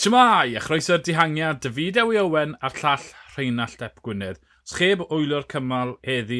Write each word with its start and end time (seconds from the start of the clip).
Siamai, 0.00 0.54
a 0.56 0.60
chroeso'r 0.64 1.02
dihangiad, 1.04 1.58
David 1.60 1.98
Ewi 2.00 2.16
Owen 2.16 2.54
a'r 2.64 2.72
llall 2.80 3.02
Rheinald 3.34 3.74
Dep 3.82 3.98
Gwynedd. 4.00 4.38
Os 4.64 4.72
cheb 4.78 5.02
wylo'r 5.10 5.44
cymal 5.52 5.90
heddi, 6.08 6.38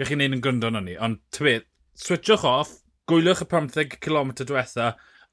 bych 0.00 0.08
chi'n 0.08 0.22
neud 0.22 0.36
yn 0.38 0.40
gryndo 0.46 0.70
na 0.72 0.80
ni, 0.80 0.94
ond 0.96 1.18
tybydd, 1.36 1.66
switchwch 2.00 2.46
off, 2.48 2.70
gwylwch 3.12 3.42
y 3.44 3.48
15 3.50 3.98
km 4.06 4.30
diwetha, 4.38 4.86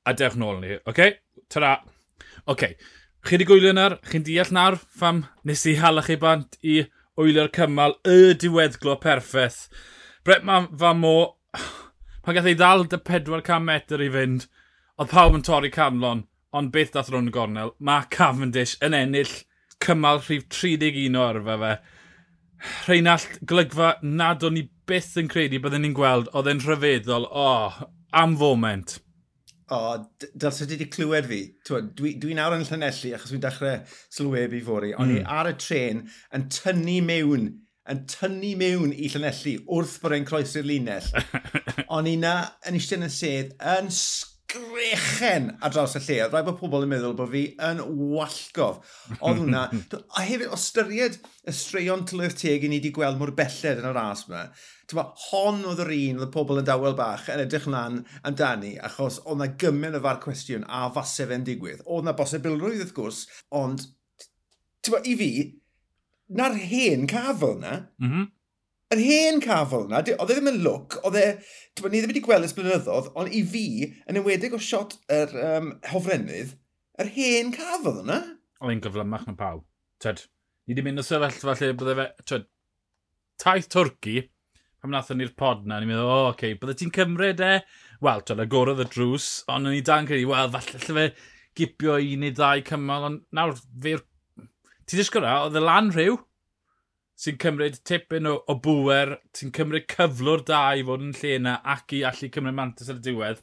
a 0.04 0.14
dewch 0.20 0.36
nôl 0.42 0.60
ni, 0.60 0.74
oce? 0.76 0.92
Okay? 0.92 1.14
Tara. 1.48 1.70
Oce, 2.42 2.52
okay. 2.52 2.76
chi 3.24 3.38
wedi 3.38 3.48
gwylio 3.48 3.72
nawr, 3.78 3.96
chi'n 4.12 4.28
deall 4.28 4.52
nawr 4.58 4.76
pham 5.00 5.24
nes 5.48 5.64
i 5.72 5.78
hala 5.80 6.04
chi 6.04 6.20
bant 6.20 6.60
i 6.60 6.82
wylo'r 7.16 7.54
cymal 7.56 7.96
y 8.04 8.34
diweddglo 8.44 8.98
perffaith. 9.06 9.70
Brett 10.28 10.44
ma 10.44 10.66
fa 10.84 10.92
mo, 10.92 11.16
pan 11.56 12.36
gath 12.36 12.52
ei 12.52 12.60
ddal 12.60 12.90
dy 12.92 13.00
400 13.08 13.64
metr 13.72 14.04
i 14.04 14.12
fynd, 14.18 14.50
oedd 15.00 15.16
pawb 15.16 15.40
yn 15.40 15.48
torri 15.48 15.72
canlon 15.72 16.28
ond 16.56 16.72
beth 16.74 16.96
dath 16.96 17.12
Ron 17.14 17.30
Gornel, 17.34 17.76
mae 17.80 18.08
Cavendish 18.14 18.78
yn 18.86 18.98
ennill 18.98 19.34
cymal 19.84 20.22
rhif 20.24 20.48
31 20.50 21.18
o 21.18 21.26
arfa 21.28 21.58
fe. 21.64 21.74
Rheinald 22.88 23.38
Glygfa 23.48 23.94
nad 24.04 24.44
o'n 24.44 24.58
i 24.60 24.66
byth 24.90 25.14
yn 25.22 25.30
credu 25.32 25.62
byddwn 25.64 25.86
ni'n 25.86 25.96
gweld, 25.96 26.32
oedd 26.36 26.50
e'n 26.52 26.64
rhyfeddol, 26.66 27.30
o, 27.30 27.46
oh, 27.46 27.80
am 28.18 28.36
foment. 28.40 28.98
O, 29.70 29.78
oh, 29.78 30.28
dylse 30.34 30.66
ti 30.66 30.76
wedi 30.76 30.90
clywed 30.90 31.30
fi. 31.30 31.40
Dwi, 31.70 32.16
dwi 32.20 32.36
nawr 32.36 32.58
yn 32.58 32.66
Llanelli, 32.66 33.14
achos 33.16 33.32
dwi'n 33.32 33.46
dechrau 33.46 33.80
sylwebu 34.16 34.62
fori, 34.66 34.96
O'n 34.98 35.12
mm. 35.12 35.16
i 35.16 35.22
hmm. 35.22 35.34
ar 35.40 35.52
y 35.52 35.56
tren 35.62 36.04
yn 36.36 36.48
tynnu 36.56 36.98
mewn, 37.06 37.46
yn 37.90 38.02
tynnu 38.10 38.56
mewn 38.60 38.96
i 38.96 39.12
Llanelli 39.14 39.56
wrth 39.70 40.00
bod 40.02 40.18
e'n 40.18 40.28
croesi'r 40.28 40.68
linell. 40.68 41.08
o'n 41.96 42.10
i 42.10 42.18
na 42.20 42.34
yn 42.68 42.82
eistedd 42.82 43.06
yn 43.06 43.14
sedd, 43.14 43.54
yn 43.78 43.94
grechen 44.50 45.52
ar 45.62 45.74
draws 45.74 45.96
y 46.00 46.02
lle. 46.04 46.18
Oedd 46.26 46.34
rhaid 46.34 46.48
bod 46.48 46.58
pobl 46.60 46.86
yn 46.86 46.92
meddwl 46.92 47.16
bod 47.18 47.32
fi 47.34 47.44
yn 47.70 47.84
wallgof. 48.14 48.82
Oedd 49.20 49.44
hwnna... 49.44 49.68
a 50.18 50.26
hefyd, 50.26 50.50
o 50.50 50.60
styried 50.60 51.20
y 51.48 51.54
straeon 51.56 52.06
tylwyth 52.10 52.40
teg 52.42 52.66
i 52.66 52.72
ni 52.72 52.80
wedi 52.82 52.94
gweld 52.96 53.20
mor 53.22 53.34
belled 53.38 53.82
yn 53.84 53.90
y 53.90 53.94
ras 53.96 54.26
yma, 54.28 54.48
Tyma, 54.90 55.04
hon 55.28 55.62
oedd 55.70 55.84
yr 55.84 55.92
un 55.94 56.18
oedd 56.18 56.26
y 56.26 56.34
pobl 56.34 56.60
yn 56.64 56.66
dawel 56.66 56.96
bach 56.98 57.28
yn 57.30 57.44
edrych 57.44 57.68
lan 57.70 58.00
amdani, 58.26 58.72
achos 58.82 59.20
oedd 59.22 59.38
na 59.38 59.48
gymaint 59.62 60.00
o 60.00 60.02
far 60.02 60.18
cwestiwn 60.24 60.66
a 60.66 60.88
fasef 60.96 61.30
yn 61.36 61.46
digwydd. 61.46 61.84
Oedd 61.86 62.08
na 62.08 62.16
bosibilrwydd 62.18 62.82
wrth 62.82 62.96
gwrs, 62.98 63.20
ond 63.54 63.86
tyma, 64.82 65.04
i 65.06 65.14
fi, 65.20 65.30
na'r 66.40 66.58
hen 66.72 67.06
cafel 67.12 67.60
na, 67.62 67.76
mm 68.02 68.10
-hmm 68.10 68.28
yr 68.94 69.02
hen 69.06 69.38
cafel 69.44 69.86
yna, 69.86 70.02
oedd 70.02 70.32
e 70.32 70.36
ddim 70.36 70.50
yn 70.50 70.64
look, 70.66 70.98
oedd 71.06 71.18
e, 71.20 71.26
ni 71.84 72.00
ddim 72.00 72.10
wedi 72.10 72.24
gweld 72.26 72.48
ys 72.48 72.56
blynyddoedd, 72.58 73.12
ond 73.20 73.36
i 73.36 73.44
fi, 73.46 73.66
yn 74.10 74.18
ymwedig 74.18 74.56
o 74.58 74.60
shot 74.62 74.96
yr 75.14 75.36
um, 75.44 75.72
hofrennydd, 75.92 76.56
yr 77.02 77.12
hen 77.14 77.54
cafel 77.54 78.02
yna. 78.02 78.20
Oedd 78.60 78.74
e'n 78.74 78.82
gyflymach 78.84 79.28
na 79.28 79.36
pawb. 79.38 79.62
Tyd, 80.02 80.24
ni 80.66 80.74
wedi 80.74 80.86
mynd 80.88 81.04
o 81.04 81.06
sefyllfa 81.06 81.56
lle 81.60 81.72
bydde 81.78 81.96
fe, 82.00 82.08
tyd, 82.32 82.48
taith 83.44 83.70
Twrci, 83.76 84.24
pam 84.82 84.96
nath 84.96 85.12
ni'r 85.14 85.36
pod 85.38 85.68
na, 85.70 85.78
ni'n 85.78 85.92
meddwl, 85.92 86.10
o, 86.10 86.16
oh, 86.24 86.32
okay, 86.34 86.58
bydde 86.58 86.80
ti'n 86.80 86.94
cymryd 86.96 87.44
e? 87.46 87.52
Wel, 88.06 88.26
tyd, 88.26 88.42
agorodd 88.42 88.82
y 88.82 88.88
drws, 88.90 89.30
ond 89.54 89.70
ni 89.70 89.84
dan 89.86 90.10
credu, 90.10 90.32
wel, 90.32 90.50
falle 90.56 90.82
lle 90.82 90.98
fe 90.98 91.06
gipio 91.60 92.00
un 92.00 92.26
neu 92.26 92.34
ddau 92.34 92.66
cymal, 92.66 93.06
ond 93.12 93.22
nawr 93.38 93.54
fe'r... 93.86 94.02
Ti'n 94.90 94.98
disgwyl 94.98 95.28
oedd 95.30 95.60
y 95.60 95.62
lan 95.62 95.94
rhyw, 95.94 96.18
sy'n 97.20 97.40
cymryd 97.44 97.80
tipyn 97.88 98.30
o, 98.30 98.38
o 98.48 98.56
bwer, 98.64 99.18
ti'n 99.36 99.52
cymryd 99.56 99.90
cyflwr 99.92 100.46
da 100.48 100.62
i 100.80 100.86
fod 100.88 101.04
yn 101.04 101.16
lle 101.18 101.34
yna 101.40 101.58
ac 101.74 101.96
i 101.98 102.04
allu 102.08 102.30
cymryd 102.32 102.56
mantis 102.56 102.92
ar 102.92 103.02
y 103.02 103.04
diwedd. 103.10 103.42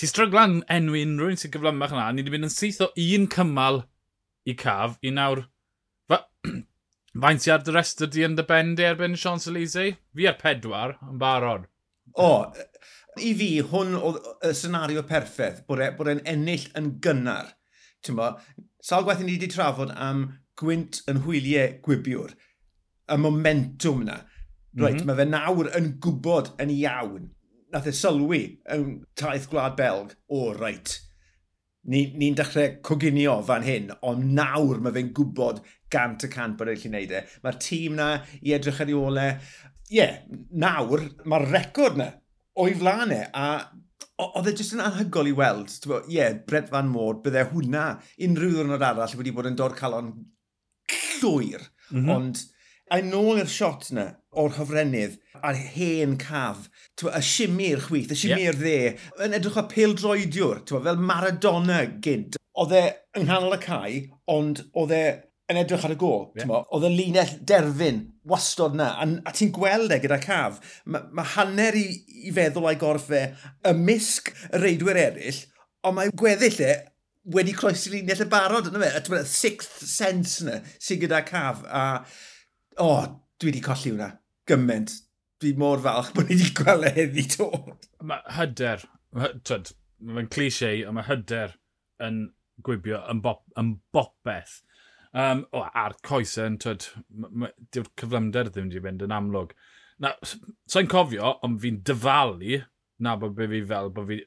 Ti'n 0.00 0.10
stryglan 0.10 0.58
enw 0.74 0.98
unrhyw 1.00 1.32
un 1.32 1.40
sy'n 1.40 1.54
gyflymach 1.54 1.94
yna, 1.96 2.10
ni 2.12 2.24
wedi 2.24 2.34
mynd 2.34 2.50
yn 2.50 2.52
syth 2.52 2.82
o 2.84 2.90
un 3.06 3.24
cymal 3.32 3.82
i 4.48 4.56
caf 4.64 4.98
i 5.00 5.14
nawr... 5.16 5.46
Fa... 6.10 6.26
Faint 7.24 7.46
i 7.48 7.50
ar 7.50 7.64
dy 7.66 7.72
restr 7.74 8.06
di 8.06 8.22
yn 8.22 8.36
dy 8.38 8.44
bendi 8.46 8.84
erbyn 8.86 9.16
Sean 9.18 9.40
Salise? 9.42 9.86
Fi 10.14 10.28
ar 10.30 10.36
pedwar, 10.38 10.94
yn 11.08 11.16
barod. 11.18 11.64
O, 12.20 12.28
i 13.18 13.32
fi, 13.38 13.48
hwn 13.72 13.96
oedd 13.98 14.20
y 14.46 14.52
senario 14.56 15.02
perffaith, 15.08 15.64
bod 15.66 15.80
e, 15.82 15.88
e'n 15.90 16.20
e 16.22 16.28
ennill 16.34 16.68
yn 16.78 16.92
gynnar. 17.02 17.50
Ti'n 18.04 18.20
bo, 18.20 18.30
sawl 18.84 19.08
gwaith 19.08 19.24
ni 19.24 19.34
wedi 19.34 19.50
trafod 19.50 19.90
am 19.96 20.22
gwynt 20.60 21.00
yn 21.10 21.24
hwyliau 21.24 21.80
gwibiwr 21.84 22.36
y 23.10 23.18
momentum 23.18 24.04
yna. 24.04 24.20
Right, 24.78 24.94
mm 24.94 25.00
-hmm. 25.00 25.06
mae 25.06 25.18
fe 25.18 25.26
nawr 25.26 25.70
yn 25.78 25.92
gwybod 26.02 26.52
yn 26.62 26.70
iawn. 26.76 27.30
Nath 27.74 27.88
e 27.90 27.94
sylwi 27.94 28.42
yn 28.70 29.00
taith 29.18 29.48
gwlad 29.50 29.76
Belg, 29.78 30.14
o 30.30 30.44
oh, 30.50 30.52
reit, 30.54 30.96
ni'n 31.90 32.12
ni, 32.14 32.30
ni 32.30 32.36
dechrau 32.38 32.76
coginio 32.86 33.36
fan 33.46 33.66
hyn, 33.66 33.90
ond 34.06 34.30
nawr 34.36 34.80
mae 34.82 34.94
fe'n 34.94 35.12
gwybod 35.16 35.62
gant 35.90 36.26
y 36.26 36.30
cant 36.30 36.56
bod 36.58 36.70
e'n 36.70 36.78
gallu 36.78 36.92
neud 36.94 37.14
e. 37.18 37.22
Mae'r 37.42 37.60
tîm 37.62 37.98
na 37.98 38.08
i 38.42 38.54
edrych 38.54 38.80
ar 38.84 38.90
ei 38.92 38.98
ole. 38.98 39.28
Ie, 39.90 39.98
yeah, 39.98 40.18
nawr 40.52 41.06
mae'r 41.26 41.48
record 41.50 41.98
na 41.98 42.10
o'i 42.60 42.74
flanau 42.78 43.16
e, 43.16 43.24
a 43.34 43.48
oedd 44.20 44.50
e 44.50 44.54
jyst 44.54 44.76
yn 44.76 44.84
anhygol 44.84 45.30
i 45.30 45.34
weld. 45.36 45.72
Ie, 45.88 45.98
yeah, 46.14 46.36
Brett 46.46 46.70
Van 46.70 46.90
Moor, 46.92 47.18
bydde 47.24 47.46
hwnna 47.50 47.86
unrhyw 48.26 48.54
ddwrnod 48.58 48.86
arall 48.86 49.18
wedi 49.18 49.34
bod 49.34 49.48
yn 49.50 49.58
dod 49.58 49.76
calon 49.78 50.12
llwyr. 51.20 51.64
Mm 51.90 52.04
-hmm. 52.04 52.10
Ond 52.16 52.44
A 52.90 52.98
nôl 53.06 53.38
i'r 53.38 53.50
shot 53.50 53.90
yna 53.92 54.06
o'r 54.40 54.56
hyfrenydd 54.56 55.16
a'r 55.46 55.58
hen 55.74 56.16
caf, 56.20 56.68
y 57.06 57.22
simir 57.24 57.82
chwith, 57.86 58.10
y 58.10 58.18
simir 58.18 58.52
yep. 58.52 58.60
dde, 58.60 58.78
yn 59.26 59.36
edrych 59.38 59.58
o 59.60 59.64
pil 59.70 59.94
droediwr, 59.98 60.64
fel 60.68 60.98
Maradona 60.98 61.84
gynt. 62.02 62.38
Oedd 62.60 62.74
e 62.74 62.84
yng 63.16 63.28
nghanol 63.28 63.56
y 63.56 63.60
cae, 63.62 64.00
ond 64.30 64.64
oedd 64.74 64.94
e 64.96 65.04
yn 65.50 65.58
edrych 65.62 65.84
ar 65.86 65.94
y 65.94 65.98
gol. 65.98 66.26
Yeah. 66.38 66.50
Oedd 66.74 66.86
y 66.86 66.90
linell 66.94 67.32
derfyn 67.46 68.02
wastod 68.30 68.76
na, 68.78 68.92
a, 69.02 69.06
a 69.26 69.34
ti'n 69.34 69.52
gweld 69.54 69.94
e 69.94 69.98
gyda 70.02 70.20
caf. 70.22 70.60
Mae 70.86 71.08
ma 71.16 71.24
hanner 71.36 71.78
i, 71.78 71.86
i 72.26 72.34
feddwl 72.34 72.68
a'i 72.70 72.78
gorff 72.80 73.10
e 73.14 73.24
ymysg 73.70 74.32
y 74.50 74.62
reidwyr 74.62 75.00
eraill, 75.06 75.42
ond 75.86 75.98
mae 75.98 76.14
gweddill 76.14 76.60
e 76.66 76.74
wedi 77.34 77.54
croesi 77.54 77.94
linell 77.94 78.24
y 78.24 78.28
barod, 78.30 78.70
yna 78.70 78.82
fe, 78.82 79.18
y 79.18 79.24
sixth 79.30 79.78
sense 79.86 80.42
yna 80.44 80.60
sy'n 80.78 81.02
gyda 81.02 81.22
caf. 81.26 81.64
A 81.66 82.02
o, 82.78 82.86
oh, 82.86 83.06
dwi 83.40 83.50
wedi 83.50 83.62
colli 83.64 83.92
hwnna. 83.94 84.10
Gyment. 84.50 84.96
Dwi 85.40 85.54
mor 85.58 85.80
falch 85.84 86.12
bod 86.16 86.28
ni 86.28 86.36
wedi 86.38 86.54
gweld 86.58 86.88
e 86.88 86.94
heddi 86.96 87.26
to. 87.36 87.48
Mae 88.06 88.34
hyder, 88.36 88.84
twyd, 89.48 89.72
mae'n 90.04 90.30
cliché, 90.32 90.74
ond 90.88 90.98
mae 90.98 91.08
hyder 91.08 91.56
yn 92.04 92.26
gwibio 92.64 93.00
yn, 93.10 93.22
bop, 93.24 93.44
yn 93.60 93.76
bopeth. 93.94 94.60
Um, 95.10 95.42
o, 95.56 95.64
a'r 95.66 95.96
coesau 96.06 96.58
twyd, 96.62 96.86
dyw'r 97.74 97.92
cyflymder 97.98 98.52
ddim 98.52 98.68
wedi 98.70 98.84
mynd 98.84 99.06
yn 99.06 99.16
amlwg. 99.16 99.56
Na, 100.00 100.14
sa'n 100.70 100.88
cofio, 100.88 101.34
ond 101.44 101.58
fi'n 101.60 101.80
dyfalu 101.84 102.60
na 103.04 103.16
bod 103.20 103.34
be 103.36 103.48
fi 103.48 103.60
fel 103.68 103.90
bod 103.96 104.08
fi 104.08 104.20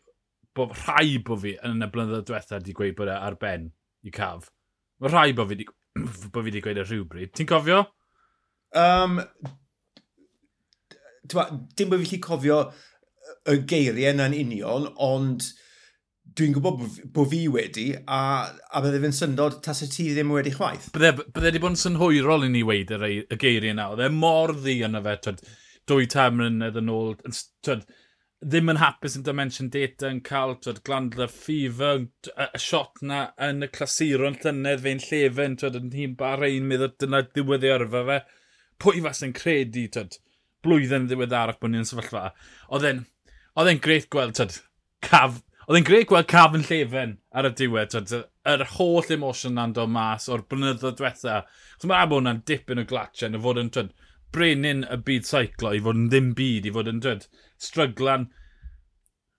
bod 0.58 0.74
rhai 0.84 1.18
bod 1.26 1.42
fi 1.42 1.56
yn 1.66 1.82
y 1.82 1.90
blynyddoedd 1.94 2.28
diwethaf 2.30 2.60
wedi 2.60 2.76
gweud 2.78 2.98
bod 2.98 3.10
e 3.10 3.16
ar 3.16 3.38
ben 3.42 3.72
i 4.06 4.14
caf. 4.14 4.50
Mae 5.02 5.14
rhai 5.14 5.34
bod 5.38 5.50
fi 5.50 5.58
wedi, 5.58 5.68
bod 6.34 6.40
fi 6.42 6.48
wedi 6.50 6.62
gweud 6.66 6.82
y 6.82 6.86
rhywbryd. 6.86 7.34
Ti'n 7.34 7.50
cofio? 7.50 7.80
Um, 8.74 9.20
ba, 11.34 11.50
dim 11.78 11.92
bod 11.92 12.08
fi'n 12.08 12.24
cofio 12.24 12.64
y 13.50 13.60
geiriau 13.70 14.14
yna'n 14.14 14.36
union, 14.38 14.88
ond 15.04 15.50
dwi'n 16.38 16.54
gwybod 16.56 16.86
bod 17.14 17.30
fi 17.30 17.42
wedi, 17.52 17.88
a, 18.10 18.20
a 18.50 18.82
bydde 18.82 19.02
fe'n 19.04 19.16
syndod 19.16 19.60
tas 19.66 19.84
y 19.86 19.90
ti 19.92 20.08
ddim 20.14 20.32
wedi 20.34 20.54
chwaith. 20.56 20.90
Bydde, 20.96 21.28
bydde 21.28 21.50
wedi 21.52 21.62
bod 21.62 21.76
yn 21.76 21.82
synhwyrol 21.82 22.48
i 22.48 22.54
ni 22.54 22.64
weid 22.66 22.94
y, 22.96 23.12
y 23.22 23.40
geiriau 23.40 23.76
yna. 23.76 23.90
Oedd 23.94 24.06
e 24.08 24.14
mor 24.14 24.56
ddi 24.58 24.80
yna 24.88 25.04
fe, 25.06 25.18
twyd, 25.28 25.44
dwy 25.90 26.08
tam 26.10 26.40
mlynedd 26.40 26.80
yn 26.82 26.90
ôl. 26.94 27.14
Twyd, 27.66 27.84
ddim 28.44 28.72
yn 28.74 28.82
hapus 28.82 29.18
yn 29.20 29.26
Dimension 29.28 29.70
Data 29.74 30.10
yn 30.10 30.24
cael 30.26 30.56
twyd, 30.64 30.82
glandla 30.88 31.28
fever, 31.32 32.08
y, 32.32 32.48
y 32.48 32.62
shot 32.62 33.04
na 33.06 33.26
yn 33.50 33.68
y 33.68 33.70
clasuron 33.76 34.40
llynedd 34.42 34.82
fe'n 34.88 35.04
llefen, 35.06 35.60
twyd, 35.60 35.78
yn 35.80 35.94
hun 36.00 36.16
bar 36.20 36.48
ein 36.48 36.72
meddwl 36.72 36.96
dyna 37.04 37.22
ddiwedd 37.30 37.68
i 37.68 37.76
yrfa 37.76 38.08
fe 38.10 38.24
pwy 38.84 39.02
fas 39.06 39.24
yn 39.26 39.34
credu, 39.38 39.88
tyd, 39.96 40.20
blwyddyn 40.64 41.08
ddiweddarach 41.10 41.60
bod 41.62 41.74
ni'n 41.74 41.88
sefyllfa. 41.88 42.30
Oedd 42.70 42.88
e'n 42.92 43.02
oedd 43.60 43.70
e'n 43.70 43.82
greit 43.84 44.08
gweld, 44.14 44.36
tyd, 44.38 44.60
caf, 45.06 45.42
oedd 45.68 45.80
e'n 45.80 45.88
greit 45.88 46.08
gweld 46.10 46.30
caf 46.32 46.56
yn 46.58 46.66
llefen 46.68 47.18
ar 47.34 47.48
y 47.50 47.54
diwedd, 47.60 47.92
tyd, 47.94 48.14
yr 48.50 48.64
holl 48.76 49.12
emosiwn 49.16 49.58
na'n 49.60 49.76
dod 49.78 49.92
mas 49.94 50.30
o'r 50.32 50.46
blynyddoedd 50.50 50.98
diwetha. 51.00 51.42
Chos 51.78 51.90
mae 51.90 52.06
abo 52.06 52.20
hwnna'n 52.20 52.44
dipyn 52.50 52.82
o 52.82 52.88
glatio, 52.90 53.30
yn 53.30 53.38
y 53.38 53.44
fod 53.44 53.62
yn, 53.62 53.72
tyd, 53.76 53.92
brenin 54.34 54.86
y 54.90 54.98
byd 55.06 55.28
seiclo, 55.30 55.74
i 55.76 55.84
fod 55.86 56.00
yn 56.00 56.08
ddim 56.10 56.32
byd, 56.38 56.70
i 56.70 56.74
fod 56.74 56.90
yn, 56.90 57.04
tyd, 57.06 57.28
stryglan. 57.62 58.32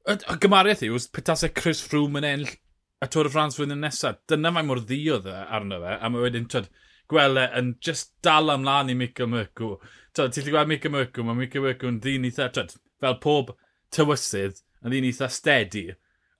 Y, 0.04 0.14
y 0.14 0.38
gymariaeth 0.44 0.84
yw, 0.86 1.00
petasau 1.16 1.50
e 1.50 1.56
Chris 1.58 1.82
Froome 1.82 2.22
yn 2.22 2.30
enll 2.30 2.54
y 2.54 3.10
Tôr 3.10 3.28
y 3.28 3.32
Ffrans 3.32 3.58
flwyddyn 3.58 3.82
nesaf. 3.82 4.22
Dyna 4.30 4.52
mae 4.54 4.66
mor 4.68 4.80
ddi 4.84 5.00
ddiodd 5.02 5.26
e 5.28 5.38
arno 5.58 5.80
fe, 5.82 5.98
a 5.98 6.10
mae 6.12 6.22
wedyn, 6.28 6.46
tyd, 6.52 6.70
gwele 7.10 7.48
yn 7.58 7.74
just 7.84 8.12
dal 8.24 8.52
amlan 8.54 8.92
i 8.92 8.96
Michael 8.98 9.30
Mercw. 9.32 9.74
Ti'n 10.14 10.32
gallu 10.36 10.54
gweld 10.54 10.70
Michael 10.70 10.94
Mercw, 10.94 11.26
mae 11.26 11.40
Michael 11.42 11.66
Mercw 11.66 11.90
yn 11.90 12.00
ddyn 12.04 12.26
eitha, 12.28 12.48
twyd, 12.54 12.76
fel 13.02 13.18
pob 13.22 13.54
tywysydd, 13.94 14.60
yn 14.84 14.94
ddyn 14.94 15.08
eitha 15.10 15.30
steady. 15.32 15.86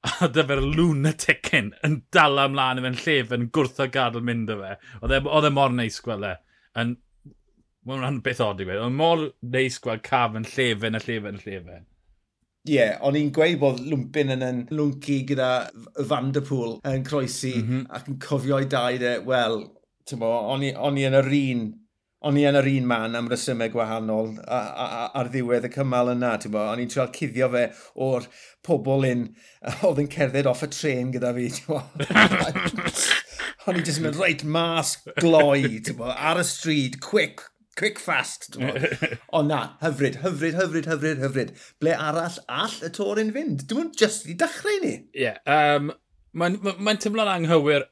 A 0.21 0.29
dy 0.29 0.45
fe'r 0.45 0.61
lunaticin 0.61 1.73
yn 1.87 2.03
dal 2.13 2.41
amlan 2.43 2.81
i 2.81 2.85
fe'n 2.85 3.01
llef 3.07 3.33
yn 3.33 3.49
gwrth 3.57 3.81
o 3.81 3.89
gadael 3.89 4.25
mynd 4.27 4.53
o 4.53 4.59
fe. 4.61 4.75
E, 5.01 5.21
oedd 5.25 5.49
e 5.49 5.53
mor 5.55 5.73
neis 5.73 5.97
gwele. 6.05 6.37
Yn, 6.81 6.99
Mae'n 7.85 8.01
rhan 8.01 8.21
beth 8.25 8.41
od 8.41 8.63
i 8.63 8.67
fe. 8.69 8.79
Oedd 8.79 8.93
e 8.93 8.97
mor 8.97 9.23
neis 9.55 9.77
gweld 9.85 10.05
caf 10.07 10.37
yn 10.39 10.47
llefen 10.49 10.97
a 10.97 11.01
llefen 11.05 11.37
a 11.37 11.43
llefen. 11.43 11.85
Ie, 12.65 12.79
yeah, 12.79 12.95
o'n 13.05 13.17
i'n 13.19 13.33
gweud 13.37 13.59
bod 13.61 13.81
Lwmpin 13.85 14.33
yn 14.33 14.45
yn 14.45 14.61
lwnci 14.73 15.19
gyda 15.29 15.49
Vanderpool 16.09 16.79
yn 16.89 17.05
croesi 17.05 17.53
mm 17.59 17.67
-hmm. 17.67 17.83
ac 17.99 18.09
yn 18.09 18.17
cofio 18.25 18.61
i 18.65 18.69
daid 18.73 19.05
e, 19.05 19.19
wel, 19.29 19.59
bo, 20.13 20.29
o'n, 20.53 20.69
i, 20.69 20.75
on 20.77 21.01
i 21.01 21.09
yn 21.09 21.17
yr 21.17 21.33
un 21.41 21.65
o'n 22.25 22.39
i 22.41 22.45
yn 22.49 22.57
yr 22.57 22.69
un 22.71 22.87
man 22.89 23.17
am 23.19 23.27
resymau 23.29 23.71
gwahanol 23.73 24.31
a, 24.45 24.59
a, 24.59 24.85
a, 24.85 25.01
ar 25.21 25.29
ddiwedd 25.33 25.67
y 25.69 25.71
cymal 25.75 26.13
yna, 26.15 26.35
ti'n 26.41 26.55
bo, 26.55 26.63
o'n 26.73 26.81
i'n 26.81 26.93
trial 26.93 27.11
cuddio 27.13 27.51
fe 27.53 27.65
o'r 28.07 28.29
pobl 28.65 29.05
un 29.11 29.27
oedd 29.89 30.01
yn 30.05 30.11
cerdded 30.13 30.49
off 30.49 30.65
y 30.65 30.71
tren 30.73 31.13
gyda 31.15 31.35
fi, 31.37 31.51
ti'n 31.53 31.69
bo. 31.69 31.83
o'n 33.69 33.81
i'n 33.81 33.85
just 33.85 34.01
mynd 34.05 34.21
reit 34.21 34.45
mas 34.57 34.97
gloi, 35.19 35.83
ti'n 35.85 35.99
bo, 36.01 36.09
ar 36.13 36.41
y 36.41 36.47
stryd, 36.49 36.97
quick, 37.05 37.45
quick 37.77 38.01
fast, 38.01 38.55
ti'n 38.55 38.71
bo. 38.71 39.13
O 39.37 39.45
na, 39.45 39.61
hyfryd, 39.85 40.23
hyfryd, 40.25 40.57
hyfryd, 40.63 40.89
hyfryd, 40.95 41.25
hyfryd. 41.27 41.53
Ble 41.83 41.97
arall 42.09 42.41
all 42.49 42.79
y 42.89 42.93
tor 42.97 43.21
yn 43.21 43.35
fynd? 43.37 43.67
Dwi'n 43.69 43.93
just 44.01 44.31
i 44.33 44.39
dechrau 44.41 44.81
ni. 44.85 44.97
Ie, 45.13 45.29
yeah, 45.29 45.43
um, 45.45 45.93
mae'n 46.33 46.57
ma, 46.63 46.73
ma, 46.73 46.89
ma 46.89 46.97
tymlo'n 47.01 47.37
anghywir 47.37 47.85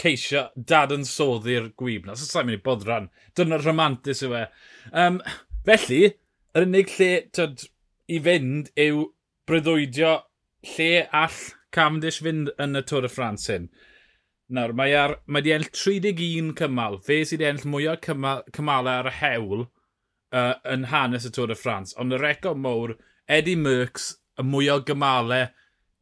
ceisio 0.00 0.48
dad 0.56 0.92
yn 0.94 1.06
soddi'r 1.08 1.70
gwyb 1.78 2.06
na. 2.06 2.16
So, 2.18 2.26
sa'n 2.28 2.48
mynd 2.48 2.60
i 2.60 2.64
bod 2.64 2.86
ran. 2.88 3.10
Dyna'r 3.38 3.64
romantis 3.66 4.22
yw 4.26 4.36
e. 4.40 4.44
Um, 4.92 5.20
felly, 5.66 6.02
yr 6.54 6.66
unig 6.68 6.92
lle 6.98 7.10
tyd, 7.34 7.66
i 8.10 8.20
fynd 8.24 8.70
yw 8.80 9.08
breuddwydio 9.48 10.14
lle 10.74 10.90
all 11.22 11.40
Cavendish 11.74 12.20
fynd 12.24 12.52
yn 12.60 12.78
y 12.78 12.84
Tôr 12.86 13.06
y 13.06 13.10
Ffrans 13.10 13.48
hyn. 13.50 13.70
Nawr, 14.54 14.74
mae, 14.76 14.92
ar, 14.98 15.16
mae 15.26 15.42
di 15.44 15.54
enll 15.54 15.70
31 15.72 16.52
cymal. 16.58 17.00
Fe 17.02 17.22
sydd 17.24 17.40
wedi 17.40 17.50
enll 17.50 17.70
mwyaf 17.72 18.02
cymal, 18.04 18.44
cymalau 18.54 19.00
ar 19.00 19.10
y 19.10 19.14
hewl 19.18 19.64
uh, 19.64 20.54
yn 20.70 20.90
hanes 20.92 21.26
y 21.26 21.32
Tôr 21.34 21.54
y 21.54 21.58
Ffrans. 21.58 21.96
Ond 22.00 22.14
y 22.14 22.20
reco 22.20 22.54
mowr, 22.54 22.94
Eddie 23.30 23.58
Merckx, 23.58 24.12
y 24.38 24.46
mwyaf 24.46 24.84
gymalau 24.88 25.48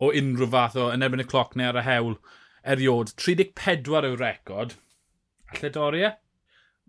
o 0.03 0.11
unrhyw 0.19 0.50
fath 0.53 0.79
o 0.81 0.89
yn 0.93 1.05
erbyn 1.06 1.23
y 1.23 1.29
cloc 1.29 1.55
neu 1.56 1.71
ar 1.71 1.79
y 1.79 1.87
hewl 1.87 2.17
eriod. 2.64 3.14
34 3.20 4.09
yw'r 4.11 4.20
record. 4.20 4.76
Alle 5.53 5.73
doriau? 5.75 6.12
E? 6.12 6.19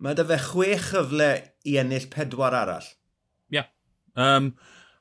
Mae 0.03 0.17
dy 0.17 0.25
fe 0.27 0.39
chwech 0.49 0.89
chyfle 0.91 1.29
i 1.69 1.77
ennill 1.79 2.09
pedwar 2.11 2.55
arall. 2.57 2.87
Ie. 3.51 3.61
Yeah. 3.61 3.69
Um, 4.19 4.53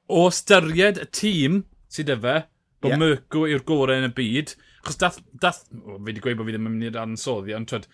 o 0.08 0.28
styried 0.34 1.00
y 1.00 1.08
tîm 1.14 1.62
sydd 1.92 2.12
y 2.12 2.18
fe, 2.22 2.36
bod 2.82 2.94
yeah. 2.94 3.00
Mercw 3.00 3.46
yw'r 3.50 3.66
gorau 3.68 4.00
yn 4.00 4.08
y 4.08 4.14
byd, 4.16 4.54
achos 4.82 4.98
dath, 5.00 5.20
dath 5.42 5.62
oh, 5.80 5.98
fe 5.98 6.06
wedi 6.08 6.22
gweud 6.24 6.38
bod 6.40 6.48
fi 6.48 6.56
ddim 6.56 6.68
yn 6.68 6.76
mynd 6.76 6.88
i'r 6.90 7.02
ansoddi, 7.02 7.54
ond 7.56 7.70
twyd, 7.70 7.88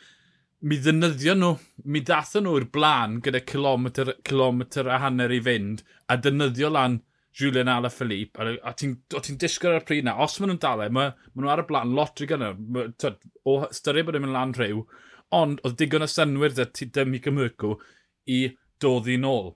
mi 0.68 0.78
ddynyddio 0.82 1.34
nhw, 1.38 1.52
mi 1.86 2.02
dathon 2.06 2.46
nhw 2.46 2.56
i'r 2.58 2.68
blaen 2.74 3.18
gyda 3.24 3.42
kilometr, 3.46 4.14
kilometr 4.26 4.90
a 4.90 4.98
hanner 5.04 5.34
i 5.34 5.40
fynd, 5.44 5.84
a 6.10 6.18
dynyddio 6.18 6.72
lan 6.74 7.00
Julian 7.32 7.68
Alaphilippe, 7.68 8.40
a, 8.42 8.54
a 8.68 8.72
ti'n 8.74 8.96
ti 9.22 9.36
disgwyl 9.38 9.76
ar 9.76 9.84
y 9.84 9.86
pryd 9.86 10.06
na, 10.06 10.16
os 10.24 10.38
maen 10.40 10.52
nhw'n 10.52 10.62
dalau, 10.62 10.90
maen 10.90 11.12
ma 11.14 11.42
nhw 11.42 11.50
e, 11.50 11.52
ar 11.52 11.62
y 11.62 11.66
blaen 11.68 11.94
lot 11.96 12.22
i 12.24 12.28
gynnar, 12.30 12.56
o 13.46 13.54
styried 13.74 14.08
bod 14.08 14.18
e 14.18 14.22
nhw'n 14.22 14.26
mynd 14.26 14.36
lan 14.38 14.54
rhyw, 14.56 14.82
ond 15.38 15.62
oedd 15.62 15.76
digon 15.78 16.06
o 16.06 16.08
synwyr 16.10 16.56
dy 16.56 16.66
ti 16.74 16.88
dym 16.94 17.14
i 17.14 17.22
Cymrycw 17.22 17.74
i 18.34 18.40
doddi 18.82 19.18
nôl, 19.20 19.52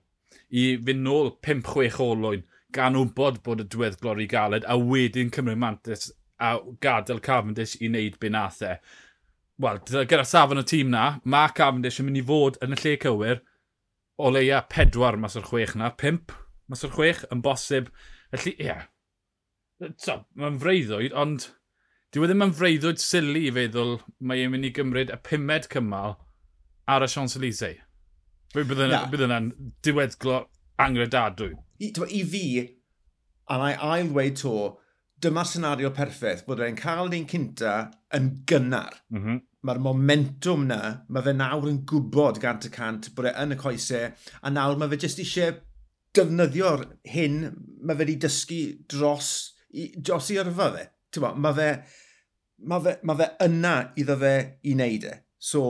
i 0.53 0.65
fynd 0.85 1.05
nôl 1.07 1.33
5-6 1.45 2.01
olwyn, 2.05 2.45
gan 2.73 2.97
wybod 2.97 3.41
bod 3.45 3.63
y 3.63 3.67
diwedd 3.69 3.97
glori 4.01 4.27
galed, 4.29 4.67
a 4.69 4.77
wedyn 4.77 5.33
cymryd 5.33 5.59
Mantis 5.61 6.11
a 6.43 6.55
gadael 6.83 7.21
Cavendish 7.25 7.75
i 7.81 7.89
wneud 7.89 8.19
be 8.21 8.31
nath 8.33 8.61
e. 8.65 8.77
Wel, 9.61 9.81
gyda 9.85 10.23
safon 10.27 10.61
y 10.61 10.65
tîm 10.67 10.93
na, 10.93 11.17
mae 11.23 11.51
Cavendish 11.57 11.99
yn 12.01 12.09
mynd 12.09 12.21
i 12.21 12.25
fod 12.29 12.57
yn 12.65 12.77
y 12.77 12.79
lle 12.79 12.95
cywir, 13.03 13.43
o 14.17 14.31
leia 14.33 14.63
pedwar 14.69 15.17
mas 15.19 15.37
o'r 15.39 15.45
chwech 15.49 15.75
na, 15.79 15.91
pimp 15.97 16.33
Mas 16.71 16.83
o'r 16.85 16.93
chwech 16.95 17.23
yn 17.33 17.43
bosib. 17.45 17.89
Felly, 18.33 18.55
ie. 18.57 18.69
Yeah. 18.71 18.85
So, 19.99 20.21
mae'n 20.39 20.59
freuddwyd, 20.61 21.15
ond 21.17 21.49
dyw 22.13 22.23
e 22.23 22.29
ddim 22.29 22.45
yn 22.45 22.53
freuddwyd 22.55 23.01
sili 23.01 23.47
i 23.49 23.55
feddwl 23.55 23.97
mae 24.23 24.43
e'n 24.43 24.53
mynd 24.53 24.69
i 24.69 24.71
gymryd 24.75 25.11
y 25.11 25.17
pumed 25.27 25.67
cymal 25.73 26.15
ar 26.89 27.03
y 27.03 27.09
Champs-Élysées. 27.09 27.81
Bydd 28.53 29.25
yna'n 29.25 29.49
diweddglo 29.85 30.43
angredadwy. 30.83 31.55
I, 31.81 31.89
I 31.89 32.21
fi, 32.29 32.45
a 33.49 33.57
mae 33.59 33.77
ail 33.81 34.11
dweud 34.11 34.37
to, 34.43 34.53
dyma 35.23 35.45
senario 35.47 35.89
perffaith 35.95 36.45
bod 36.45 36.61
e'n 36.63 36.77
cael 36.77 37.09
un 37.09 37.27
cynta 37.31 37.73
yn 38.15 38.29
gynnar. 38.49 39.01
Mm 39.13 39.23
-hmm. 39.23 39.41
Mae'r 39.63 39.79
momentum 39.79 40.65
na, 40.67 40.79
mae 41.07 41.23
fe 41.23 41.33
nawr 41.33 41.69
yn 41.69 41.83
gwybod 41.87 42.39
gant 42.43 42.67
y 42.67 42.71
cant 42.71 43.09
bod 43.15 43.29
e 43.31 43.35
yn 43.43 43.55
y 43.55 43.59
coesau, 43.59 44.11
a 44.41 44.51
nawr 44.51 44.77
mae 44.77 44.91
fe 44.91 44.99
jyst 45.05 45.23
eisiau 45.23 45.55
defnyddio'r 46.17 46.85
hyn 47.13 47.37
mae 47.83 47.97
fe 47.97 48.05
wedi 48.05 48.17
dysgu 48.25 48.61
dros 48.89 49.29
i, 49.73 49.91
dros 49.97 50.31
i 50.31 50.39
yrfa 50.41 50.71
fe. 50.77 50.87
Mae 51.21 51.53
fe, 51.57 51.69
mae 52.69 52.83
fe, 52.85 52.95
mae 53.05 53.19
fe 53.19 53.29
yna 53.45 53.75
iddo 53.99 54.17
fe 54.21 54.33
i 54.63 54.75
wneud 54.77 55.07
e. 55.09 55.13
So... 55.37 55.63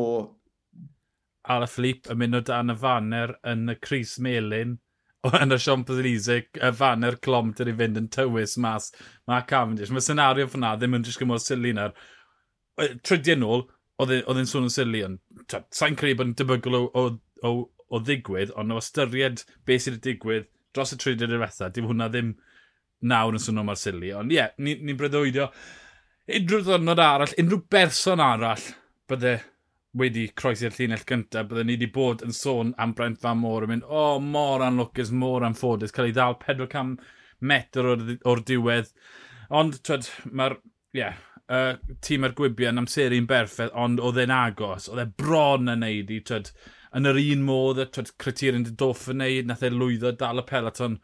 Ala 1.51 1.67
Philippe 1.67 2.13
yn 2.13 2.21
mynd 2.21 2.39
o 2.39 2.41
dan 2.47 2.71
y 2.71 2.77
faner 2.79 3.35
yn 3.51 3.67
y 3.73 3.75
Cris 3.83 4.15
Melin 4.23 4.77
yn 5.23 5.55
y 5.55 5.57
Champs-Élysées, 5.59 6.49
y 6.59 6.71
faner 6.75 7.17
clomter 7.23 7.69
i 7.71 7.75
fynd 7.79 7.99
yn 7.99 8.09
tywys 8.11 8.57
mas. 8.59 8.89
Mae 9.27 9.45
Cavendish, 9.47 9.91
mae 9.91 10.03
senario 10.03 10.49
fyna 10.51 10.73
ddim 10.75 10.97
yn 10.97 11.05
jyst 11.07 11.21
gymryd 11.21 11.43
sili 11.43 11.71
na'r 11.75 11.95
trydiau 13.07 13.39
nôl, 13.39 13.63
oedd 14.03 14.11
e, 14.17 14.19
e'n 14.23 14.49
sôn 14.49 14.67
yn 14.67 14.73
sili, 14.73 15.03
ond 15.07 15.55
sa'n 15.71 15.95
credu 15.99 16.19
bod 16.19 16.31
yn 16.31 16.35
debygol 16.39 16.79
o, 16.79 16.83
o, 16.99 17.05
o 17.47 17.53
o 17.93 18.01
ddigwydd, 18.01 18.55
ond 18.59 18.73
o 18.73 18.81
ystyried 18.81 19.45
beth 19.67 19.85
sydd 19.85 19.99
wedi 19.99 20.09
digwydd 20.09 20.49
dros 20.73 20.95
y 20.95 20.99
tri 20.99 21.13
dydd 21.17 21.33
diwetha, 21.35 21.69
dim 21.69 21.87
hwnna 21.89 22.09
ddim 22.09 22.33
nawr 23.09 23.37
yn 23.37 23.43
swno 23.43 23.63
mor 23.67 23.77
sili. 23.79 24.11
Ond 24.17 24.33
ie, 24.33 24.39
yeah, 24.39 24.53
ni'n 24.57 24.85
ni 24.87 24.95
breuddwydio 24.97 25.49
unrhyw 26.33 26.63
ddwrnod 26.63 27.01
arall, 27.03 27.35
unrhyw 27.41 27.65
berson 27.71 28.23
arall 28.23 28.69
bydde 29.11 29.33
wedi 29.99 30.23
croesi'r 30.39 30.73
llinell 30.73 31.03
gyntaf, 31.09 31.49
byddwn 31.49 31.67
ni 31.69 31.75
wedi 31.77 31.89
bod 31.93 32.23
yn 32.25 32.33
sôn 32.33 32.71
am 32.81 32.95
Brent 32.97 33.21
Van 33.21 33.37
Môr 33.37 33.67
yn 33.67 33.73
mynd, 33.75 33.85
o, 33.85 34.05
oh, 34.15 34.21
mor 34.23 34.63
anlwcus, 34.65 35.11
mor 35.13 35.45
anffodus, 35.45 35.93
cael 35.93 36.09
ei 36.09 36.15
ddal 36.15 36.39
400 36.41 36.95
metr 37.43 37.89
o'r, 37.91 38.07
or 38.29 38.41
diwedd. 38.47 38.89
Ond, 39.53 39.77
twed, 39.85 40.09
mae'r, 40.31 40.57
ie, 40.95 41.03
yeah, 41.03 41.19
uh, 41.51 41.75
tîm 42.01 42.25
ar 42.25 42.33
gwibio 42.37 42.71
yn 42.71 42.81
amseru'n 42.81 43.29
berffaith, 43.29 43.75
ond 43.77 44.01
oedd 44.01 44.23
e'n 44.23 44.33
agos, 44.33 44.89
oedd 44.89 45.03
e 45.03 45.09
bron 45.19 45.69
yn 45.75 45.83
neud 45.85 46.13
i, 46.15 46.21
twed, 46.25 46.49
yn 46.97 47.09
yr 47.09 47.19
un 47.21 47.45
modd, 47.47 47.81
twyd, 47.93 48.13
cretir 48.21 48.57
yn 48.57 48.65
dof 48.79 49.07
yn 49.11 49.21
neud, 49.23 49.49
nath 49.49 49.65
e 49.65 49.71
lwyddo 49.73 50.13
dal 50.19 50.41
y 50.41 50.45
pelaton, 50.49 50.99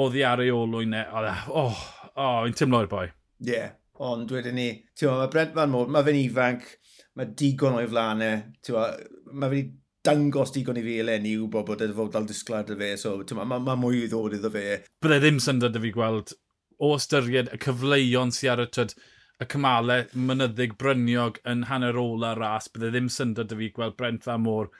oedd 0.00 0.16
i 0.18 0.24
ar 0.28 0.42
ei 0.44 0.52
olwyn 0.52 0.96
e, 0.96 1.02
oedd 1.12 1.30
e, 1.30 1.34
oh, 1.62 1.82
oh, 2.14 2.44
yn 2.48 2.56
tymlo 2.56 2.82
i'r 2.84 2.92
boi. 2.92 3.06
Ie, 3.44 3.50
yeah, 3.52 3.74
ond 4.06 4.32
wedyn 4.32 4.56
ni, 4.56 4.68
ti'n 4.96 5.12
mae 5.12 5.32
Brent 5.32 5.56
Van 5.56 5.72
Môr, 5.72 5.90
mae 5.92 6.06
fe'n 6.06 6.20
ifanc, 6.20 6.68
mae 7.16 7.32
digon 7.36 7.76
o'i 7.80 7.88
flanau, 7.90 8.40
ti'n 8.64 9.04
mae 9.32 9.52
fe'n 9.52 9.74
dangos 10.06 10.52
digon 10.54 10.78
i 10.78 10.84
fi 10.86 11.00
eleni 11.02 11.34
yw 11.34 11.48
bod 11.50 11.64
e 11.64 11.66
bod 11.66 11.82
edrych 11.82 12.12
dal 12.14 12.28
disglad 12.28 12.70
y 12.70 12.78
fe, 12.78 12.90
so 13.00 13.16
mae 13.34 13.48
ma, 13.52 13.58
ma 13.58 13.76
mwy 13.78 14.04
i 14.04 14.10
ddod 14.10 14.36
iddo 14.38 14.52
fe. 14.54 14.80
Bydde 15.02 15.20
ddim 15.24 15.40
syndod 15.42 15.76
y 15.76 15.82
fi 15.82 15.92
gweld 15.96 16.34
o 16.76 16.92
ystyried 16.96 17.50
y 17.52 17.60
cyfleuon 17.64 18.32
sy'n 18.36 18.52
ar 18.54 18.64
y 18.66 18.68
tyd, 18.76 18.94
y 19.42 19.48
cymalau 19.52 20.06
mynyddig 20.28 20.76
bryniog 20.80 21.40
yn 21.48 21.66
hanner 21.70 21.98
ola 22.00 22.34
ras, 22.38 22.70
bydde 22.72 22.92
ddim 22.94 23.10
syndod 23.12 23.52
y 23.52 23.58
fi 23.62 23.72
gweld 23.76 23.96
Brent 23.98 24.24
Van 24.28 24.44
Môr 24.44 24.70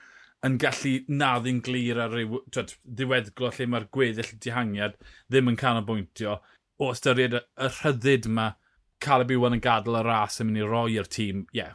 yn 0.45 0.57
gallu 0.61 0.93
naddu'n 1.09 1.61
glir 1.65 1.99
ar 2.01 2.13
ryw 2.13 2.41
twed, 2.53 2.75
ddiweddglo 2.85 3.49
lle 3.55 3.67
mae'r 3.71 3.87
gweddill 3.93 4.33
dihangiad 4.43 4.97
ddim 5.01 5.51
yn 5.51 5.59
canolbwyntio. 5.59 6.37
O 6.77 6.91
ystyried 6.93 7.37
y, 7.39 7.43
y 7.57 7.69
rhyddid 7.73 8.27
yma, 8.29 8.51
Caleb 9.01 9.33
Iwan 9.33 9.57
yn 9.57 9.63
gadael 9.63 9.99
y 9.99 10.03
ras 10.05 10.41
yn 10.41 10.49
mynd 10.49 10.61
i 10.61 10.65
roi 10.65 10.97
i'r 10.97 11.09
tîm, 11.13 11.45
ie, 11.53 11.61
yeah, 11.61 11.73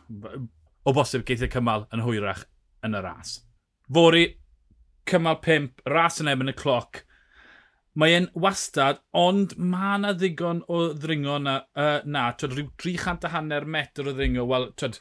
o 0.87 0.95
bosib 0.95 1.27
geithio 1.27 1.51
cymal 1.51 1.87
yn 1.95 2.03
hwyrach 2.07 2.45
yn 2.87 2.99
y 2.99 3.03
ras. 3.03 3.37
Fori, 3.93 4.27
cymal 5.11 5.39
5, 5.45 5.83
ras 5.91 6.21
yn 6.23 6.31
ebyn 6.33 6.51
y 6.51 6.57
cloc, 6.59 7.03
mae 7.99 8.17
e'n 8.17 8.29
wastad, 8.45 9.03
ond 9.19 9.55
mae 9.59 9.99
yna 9.99 10.15
ddigon 10.19 10.63
o 10.73 10.85
ddringo 10.97 11.39
na, 11.43 11.59
uh, 11.79 11.99
na 12.07 12.29
twyd, 12.39 12.57
rhyw 12.57 12.71
300 12.83 13.29
a 13.29 13.33
hanner 13.35 13.67
metr 13.77 14.09
o 14.09 14.15
ddringo, 14.15 14.47
wel, 14.49 14.71
twyd, 14.79 14.99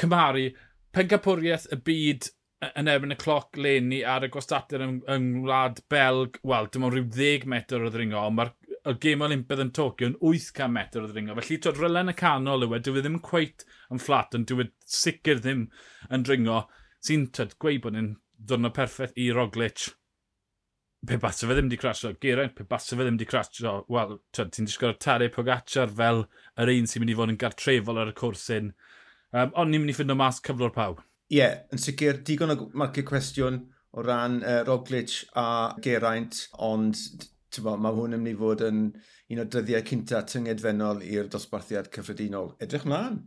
cymharu, 0.00 0.48
pencapwriaeth 0.96 1.68
y 1.74 1.78
byd 1.86 2.30
yn 2.62 2.90
erbyn 2.90 3.14
y 3.14 3.18
cloc 3.18 3.58
leni 3.58 4.02
ar 4.06 4.26
y 4.26 4.30
gwastadur 4.32 4.84
yng, 4.84 4.98
yng 5.10 5.30
Ngwlad 5.38 5.80
Belg, 5.90 6.38
wel, 6.46 6.68
dim 6.70 6.86
ond 6.86 6.94
rhyw 6.94 7.08
10 7.16 7.46
metr 7.50 7.82
o 7.82 7.90
ddringo, 7.90 8.20
ond 8.22 8.38
mae'r 8.38 8.52
y 8.90 8.94
gêm 9.02 9.22
olympedd 9.26 9.62
yn 9.64 9.72
Tokyo 9.74 10.10
yn 10.10 10.18
800 10.18 10.70
metr 10.74 11.02
o 11.02 11.08
ddringo. 11.10 11.36
Felly, 11.38 11.58
twyd 11.62 11.80
rylen 11.80 12.12
y 12.12 12.14
canol 12.18 12.66
yw 12.66 12.76
e, 12.76 12.80
dwi 12.82 13.00
e 13.00 13.04
ddim 13.04 13.18
cweit 13.24 13.66
yn 13.94 14.02
fflat, 14.02 14.36
ond 14.38 14.48
dwi 14.50 14.66
e 14.66 14.70
sicr 14.98 15.42
ddim 15.42 15.66
yn 16.10 16.26
dringo, 16.26 16.62
sy'n 17.02 17.28
twyd 17.34 17.58
gweud 17.62 17.82
bod 17.84 17.98
ni'n 17.98 18.14
ddwrnod 18.38 18.74
perffaith 18.78 19.18
i 19.18 19.30
Roglic. 19.34 19.90
Pe 21.06 21.18
bas 21.18 21.42
fe 21.42 21.50
ddim 21.50 21.66
wedi 21.66 21.78
crasio, 21.82 22.12
Geraint, 22.22 22.54
pe 22.54 22.66
bas 22.66 22.86
fe 22.90 22.98
ddim 22.98 23.16
wedi 23.18 23.26
crasio, 23.30 23.80
wel, 23.90 24.18
twyd, 24.34 24.52
ti'n 24.54 24.70
disgwyl 24.70 24.98
Tare 25.02 25.30
Pogacar 25.34 25.90
fel 25.90 26.28
yr 26.62 26.74
un 26.76 26.90
sy'n 26.90 27.02
mynd 27.02 27.14
i 27.14 27.16
fod 27.18 27.34
yn 27.34 27.40
gartrefol 27.42 28.02
ar 28.02 28.12
y 28.12 28.18
cwrs 28.18 28.50
un. 28.54 28.74
Um, 29.32 29.54
ond 29.58 29.72
ni'n 29.72 29.82
mynd 29.82 29.94
i 29.94 29.96
ffindo 29.98 30.18
mas 30.18 30.38
cyflwr 30.46 30.74
pawb 30.74 31.02
ie, 31.32 31.48
yn 31.72 31.80
sicr, 31.80 32.20
digon 32.26 32.52
o 32.54 32.58
marcio 32.78 33.04
cwestiwn 33.08 33.60
o 33.96 34.04
ran 34.04 34.40
uh, 34.42 34.60
Roglic 34.68 35.18
a 35.36 35.46
Geraint, 35.84 36.46
ond 36.64 36.96
bo, 37.60 37.76
mae 37.76 37.92
hwn 37.96 38.16
yn 38.16 38.22
mynd 38.24 38.34
i 38.34 38.38
fod 38.38 38.64
yn 38.64 38.86
un 39.32 39.42
o 39.42 39.44
dyddiau 39.48 39.84
cynta 39.88 40.22
tyngedfennol 40.28 41.02
i'r 41.04 41.28
dosbarthiad 41.32 41.90
cyffredinol. 41.92 42.54
Edrych 42.64 42.88
mlaen. 42.88 43.22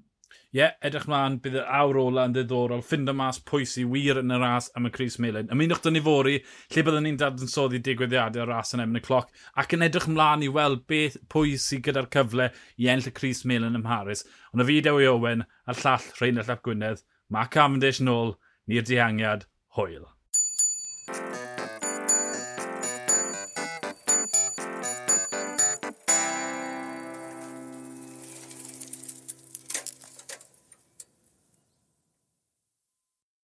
Ie, 0.56 0.62
yeah, 0.62 0.76
edrych 0.88 1.04
mlaen, 1.12 1.36
bydd 1.44 1.58
y 1.60 1.64
awr 1.78 1.98
ola 2.00 2.24
yn 2.30 2.36
ddiddorol, 2.36 2.84
ffind 2.86 3.12
y 3.12 3.16
mas 3.18 3.42
pwy 3.44 3.66
sy'n 3.68 3.90
wir 3.92 4.22
yn 4.22 4.32
y 4.32 4.38
ras 4.40 4.70
am 4.80 4.88
y 4.88 4.92
Cris 4.96 5.18
Melin. 5.20 5.50
Ymunwch 5.52 5.82
dyn 5.84 5.98
ni 5.98 6.02
fori, 6.06 6.38
lle 6.72 6.84
byddwn 6.88 7.04
ni'n 7.10 7.18
dadansoddi 7.20 7.82
digwyddiadau 7.84 8.46
o'r 8.46 8.54
ras 8.54 8.72
yn 8.78 8.86
emyn 8.86 9.02
y 9.02 9.04
cloc, 9.04 9.34
ac 9.60 9.76
yn 9.76 9.84
edrych 9.90 10.08
mlaen 10.08 10.46
i 10.48 10.52
weld 10.56 10.86
beth 10.88 11.18
pwy 11.34 11.58
sy'n 11.60 11.84
gyda'r 11.84 12.08
cyfle 12.14 12.48
i 12.80 12.88
enll 12.94 13.10
y 13.12 13.14
Cris 13.18 13.44
Melin 13.52 13.76
ym 13.76 13.84
Mharis. 13.84 14.24
Ond 14.54 14.64
y 14.64 14.70
fideo 14.70 15.02
i 15.04 15.10
Owen, 15.12 15.44
a'r 15.68 15.82
llall 15.82 16.08
Rheinald 16.22 16.54
Ap 16.56 16.64
Gwynedd, 16.64 17.04
Mae 17.34 17.50
Cavendish 17.54 18.02
nôl, 18.06 18.36
ni'r 18.70 18.86
dihangiad, 18.86 19.48
hwyl. 19.78 20.06